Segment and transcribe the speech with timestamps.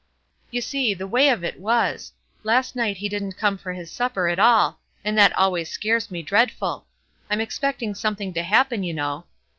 [0.49, 2.11] "You see the way of it was:
[2.41, 6.23] Last night he didn't come for his supper at all, and that always scares me
[6.23, 6.87] dreadful.
[7.29, 9.25] I'm expecting something to happen, you know.